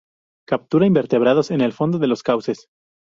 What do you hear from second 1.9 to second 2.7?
de los cauces.